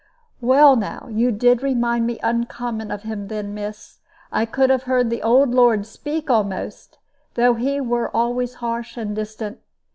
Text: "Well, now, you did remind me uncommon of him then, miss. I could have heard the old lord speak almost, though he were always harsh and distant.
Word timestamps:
"Well, 0.41 0.75
now, 0.77 1.09
you 1.11 1.31
did 1.31 1.61
remind 1.61 2.07
me 2.07 2.17
uncommon 2.23 2.89
of 2.89 3.03
him 3.03 3.27
then, 3.27 3.53
miss. 3.53 3.99
I 4.31 4.45
could 4.47 4.71
have 4.71 4.81
heard 4.89 5.11
the 5.11 5.21
old 5.21 5.51
lord 5.51 5.85
speak 5.85 6.27
almost, 6.27 6.97
though 7.35 7.53
he 7.53 7.79
were 7.79 8.09
always 8.09 8.55
harsh 8.55 8.97
and 8.97 9.15
distant. 9.15 9.59